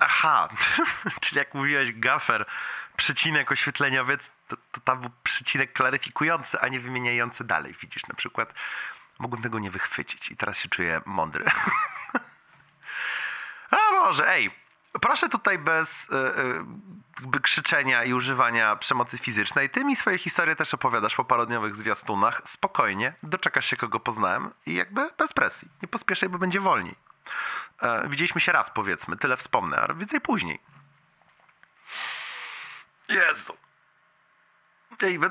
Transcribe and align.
Aha, 0.00 0.48
czyli 1.20 1.38
jak 1.38 1.54
mówiłeś 1.54 1.92
gafer, 1.92 2.46
przecinek 2.96 3.52
oświetleniowiec, 3.52 4.30
to, 4.48 4.56
to 4.72 4.80
tam 4.80 5.00
był 5.00 5.10
przecinek 5.22 5.72
klaryfikujący, 5.72 6.60
a 6.60 6.68
nie 6.68 6.80
wymieniający 6.80 7.44
dalej. 7.44 7.74
Widzisz, 7.80 8.06
na 8.06 8.14
przykład 8.14 8.54
mogłem 9.18 9.42
tego 9.42 9.58
nie 9.58 9.70
wychwycić 9.70 10.30
i 10.30 10.36
teraz 10.36 10.58
się 10.58 10.68
czuję 10.68 11.00
mądry. 11.06 11.44
A 13.70 13.92
może, 13.92 14.28
ej, 14.28 14.50
proszę 15.00 15.28
tutaj 15.28 15.58
bez 15.58 16.04
y, 16.04 16.14
jakby 17.20 17.40
krzyczenia 17.40 18.04
i 18.04 18.14
używania 18.14 18.76
przemocy 18.76 19.18
fizycznej. 19.18 19.70
Ty 19.70 19.84
mi 19.84 19.96
swoje 19.96 20.18
historie 20.18 20.56
też 20.56 20.74
opowiadasz 20.74 21.14
po 21.14 21.24
parodniowych 21.24 21.76
zwiastunach. 21.76 22.42
Spokojnie, 22.44 23.12
doczekasz 23.22 23.66
się 23.66 23.76
kogo 23.76 24.00
poznałem 24.00 24.50
i 24.66 24.74
jakby 24.74 25.10
bez 25.18 25.32
presji. 25.32 25.68
Nie 25.82 25.88
pospieszaj, 25.88 26.28
bo 26.28 26.38
będzie 26.38 26.60
wolniej. 26.60 27.09
E, 27.82 28.08
widzieliśmy 28.08 28.40
się 28.40 28.52
raz, 28.52 28.70
powiedzmy, 28.70 29.16
tyle 29.16 29.36
wspomnę, 29.36 29.76
ale 29.76 29.94
więcej 29.94 30.20
później. 30.20 30.60
Jezu. 33.08 33.56
We- 35.00 35.30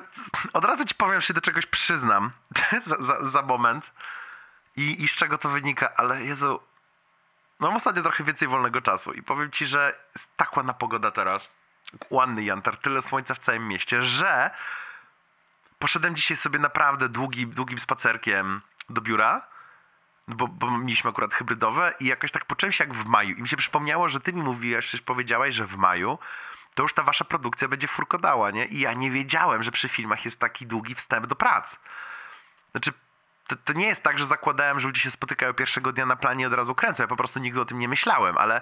od 0.54 0.66
razu 0.66 0.86
ci 0.86 0.96
powiem, 0.96 1.22
że 1.22 1.28
się 1.28 1.34
do 1.34 1.42
czegoś 1.42 1.66
przyznam. 1.66 2.32
Za, 2.86 2.96
za, 3.00 3.30
za 3.30 3.42
moment. 3.42 3.92
I, 4.76 5.04
i 5.04 5.08
z 5.08 5.12
czego 5.12 5.38
to 5.38 5.50
wynika, 5.50 5.96
ale 5.96 6.24
Jezu, 6.24 6.60
mam 7.60 7.76
ostatnio 7.76 8.02
trochę 8.04 8.24
więcej 8.24 8.48
wolnego 8.48 8.82
czasu. 8.82 9.14
I 9.14 9.24
powiem 9.24 9.52
ci, 9.52 9.66
że 9.68 10.00
jest 10.16 10.28
tak 10.38 10.58
ładna 10.58 10.74
pogoda 10.74 11.12
teraz, 11.12 11.50
ładny 12.10 12.44
jantar, 12.44 12.78
tyle 12.78 13.02
słońca 13.02 13.34
w 13.34 13.40
całym 13.40 13.68
mieście, 13.68 14.04
że 14.04 14.52
poszedłem 15.80 16.16
dzisiaj 16.16 16.38
sobie 16.38 16.60
naprawdę 16.60 17.10
długim, 17.10 17.52
długim 17.52 17.80
spacerkiem 17.80 18.62
do 18.90 19.02
biura, 19.02 19.48
bo, 20.30 20.48
bo 20.48 20.78
mieliśmy 20.78 21.10
akurat 21.10 21.34
hybrydowe 21.34 21.94
i 22.00 22.06
jakoś 22.06 22.32
tak 22.32 22.46
poczułem 22.46 22.72
się 22.72 22.84
jak 22.84 22.94
w 22.94 23.06
maju 23.06 23.36
i 23.36 23.42
mi 23.42 23.48
się 23.48 23.58
przypomniało, 23.58 24.10
że 24.10 24.20
ty 24.20 24.34
mi 24.34 24.42
mówiłaś, 24.42 24.86
przecież 24.86 25.02
powiedziałaś, 25.02 25.56
że 25.56 25.66
w 25.66 25.78
maju 25.78 26.20
to 26.74 26.84
już 26.84 26.94
ta 26.94 27.04
wasza 27.04 27.26
produkcja 27.26 27.68
będzie 27.68 27.88
furkodała, 27.88 28.52
nie? 28.52 28.66
I 28.66 28.80
ja 28.80 28.94
nie 28.94 29.12
wiedziałem, 29.12 29.64
że 29.64 29.72
przy 29.72 29.90
filmach 29.90 30.26
jest 30.26 30.40
taki 30.40 30.68
długi 30.68 30.96
wstęp 30.96 31.28
do 31.28 31.36
prac. 31.36 31.78
Znaczy, 32.72 32.92
to, 33.48 33.56
to 33.56 33.74
nie 33.74 33.88
jest 33.88 34.04
tak, 34.04 34.20
że 34.20 34.26
zakładałem, 34.26 34.80
że 34.80 34.88
ludzie 34.88 35.02
się 35.02 35.12
spotykają 35.12 35.54
pierwszego 35.54 35.92
dnia 35.94 36.06
na 36.06 36.16
planie 36.16 36.44
i 36.44 36.48
od 36.48 36.54
razu 36.54 36.76
kręcą. 36.76 37.04
Ja 37.04 37.08
po 37.08 37.16
prostu 37.16 37.40
nigdy 37.40 37.62
o 37.62 37.66
tym 37.66 37.80
nie 37.80 37.88
myślałem, 37.88 38.38
ale 38.38 38.62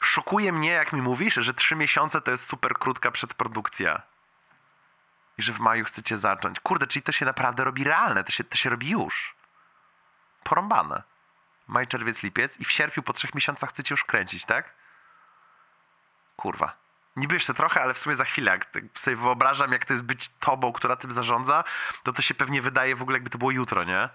szokuje 0.00 0.52
mnie, 0.52 0.70
jak 0.70 0.92
mi 0.92 1.02
mówisz, 1.02 1.34
że 1.34 1.54
trzy 1.54 1.76
miesiące 1.76 2.20
to 2.20 2.30
jest 2.30 2.44
super 2.44 2.74
krótka 2.74 3.10
przedprodukcja. 3.10 4.02
I 5.38 5.42
że 5.42 5.52
w 5.52 5.58
maju 5.58 5.84
chcecie 5.84 6.18
zacząć. 6.18 6.60
Kurde, 6.60 6.86
czyli 6.86 7.02
to 7.02 7.12
się 7.12 7.24
naprawdę 7.24 7.64
robi 7.64 7.84
realne, 7.84 8.24
to 8.24 8.32
się, 8.32 8.44
to 8.44 8.56
się 8.56 8.70
robi 8.70 8.90
już. 8.90 9.34
Porąbane. 10.52 11.02
Maj, 11.68 11.86
czerwiec, 11.86 12.22
lipiec 12.22 12.60
i 12.60 12.64
w 12.64 12.70
sierpniu 12.70 13.02
po 13.02 13.12
trzech 13.12 13.34
miesiącach 13.34 13.70
chcecie 13.70 13.92
już 13.92 14.04
kręcić, 14.04 14.44
tak? 14.44 14.74
Kurwa. 16.36 16.76
Niby 17.16 17.34
jeszcze 17.34 17.54
trochę, 17.54 17.82
ale 17.82 17.94
w 17.94 17.98
sumie 17.98 18.16
za 18.16 18.24
chwilę, 18.24 18.52
jak 18.52 18.64
tak 18.64 18.84
sobie 18.96 19.16
wyobrażam, 19.16 19.72
jak 19.72 19.84
to 19.84 19.92
jest 19.92 20.04
być 20.04 20.28
tobą, 20.28 20.72
która 20.72 20.96
tym 20.96 21.12
zarządza, 21.12 21.64
to 22.02 22.12
to 22.12 22.22
się 22.22 22.34
pewnie 22.34 22.62
wydaje 22.62 22.96
w 22.96 23.02
ogóle, 23.02 23.16
jakby 23.16 23.30
to 23.30 23.38
było 23.38 23.50
jutro, 23.50 23.84
nie? 23.84 24.08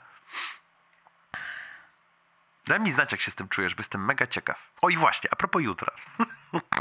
Daj 2.67 2.79
mi 2.79 2.91
znać, 2.91 3.11
jak 3.11 3.21
się 3.21 3.31
z 3.31 3.35
tym 3.35 3.49
czujesz, 3.49 3.75
bo 3.75 3.79
jestem 3.79 4.05
mega 4.05 4.27
ciekaw. 4.27 4.71
O 4.81 4.89
i 4.89 4.97
właśnie, 4.97 5.29
a 5.33 5.35
propos 5.35 5.61
jutra. 5.61 5.93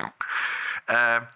e, 0.88 1.26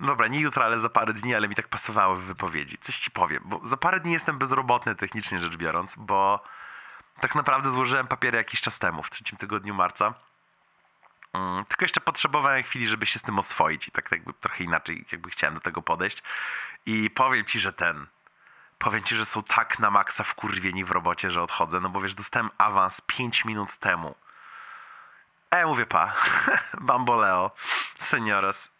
no 0.00 0.06
dobra, 0.06 0.26
nie 0.26 0.40
jutro, 0.40 0.64
ale 0.64 0.80
za 0.80 0.88
parę 0.88 1.12
dni, 1.12 1.34
ale 1.34 1.48
mi 1.48 1.54
tak 1.54 1.68
pasowało 1.68 2.16
w 2.16 2.22
wypowiedzi. 2.22 2.78
Coś 2.78 2.98
ci 2.98 3.10
powiem, 3.10 3.42
bo 3.46 3.60
za 3.68 3.76
parę 3.76 4.00
dni 4.00 4.12
jestem 4.12 4.38
bezrobotny 4.38 4.94
technicznie 4.94 5.38
rzecz 5.38 5.56
biorąc, 5.56 5.94
bo 5.96 6.44
tak 7.20 7.34
naprawdę 7.34 7.70
złożyłem 7.70 8.06
papiery 8.06 8.38
jakiś 8.38 8.60
czas 8.60 8.78
temu, 8.78 9.02
w 9.02 9.10
trzecim 9.10 9.38
tygodniu 9.38 9.74
marca. 9.74 10.14
Mm, 11.32 11.64
Tylko 11.64 11.84
jeszcze 11.84 12.00
potrzebowałem 12.00 12.62
chwili, 12.62 12.88
żeby 12.88 13.06
się 13.06 13.18
z 13.18 13.22
tym 13.22 13.38
oswoić 13.38 13.88
i 13.88 13.90
tak 13.90 14.12
jakby 14.12 14.32
trochę 14.32 14.64
inaczej 14.64 15.04
jakby 15.12 15.30
chciałem 15.30 15.54
do 15.54 15.60
tego 15.60 15.82
podejść. 15.82 16.22
I 16.86 17.10
powiem 17.10 17.44
ci, 17.44 17.60
że 17.60 17.72
ten, 17.72 18.06
powiem 18.78 19.02
ci, 19.02 19.16
że 19.16 19.24
są 19.24 19.42
tak 19.42 19.78
na 19.78 19.90
maksa 19.90 20.24
wkurwieni 20.24 20.84
w 20.84 20.90
robocie, 20.90 21.30
że 21.30 21.42
odchodzę, 21.42 21.80
no 21.80 21.88
bo 21.88 22.00
wiesz, 22.00 22.14
dostałem 22.14 22.50
awans 22.58 23.00
5 23.00 23.44
minut 23.44 23.78
temu. 23.78 24.14
E, 25.50 25.66
mówię 25.66 25.86
pa, 25.86 26.12
bamboleo, 26.80 27.50
senioras. 27.98 28.70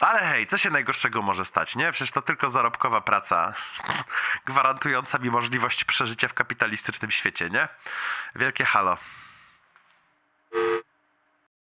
Ale 0.00 0.18
hej, 0.20 0.46
co 0.46 0.58
się 0.58 0.70
najgorszego 0.70 1.22
może 1.22 1.44
stać, 1.44 1.76
nie? 1.76 1.92
Przecież 1.92 2.12
to 2.12 2.22
tylko 2.22 2.50
zarobkowa 2.50 3.00
praca 3.00 3.54
gwarantująca 4.46 5.18
mi 5.18 5.30
możliwość 5.30 5.84
przeżycia 5.84 6.28
w 6.28 6.34
kapitalistycznym 6.34 7.10
świecie, 7.10 7.50
nie? 7.50 7.68
Wielkie 8.34 8.64
halo. 8.64 8.98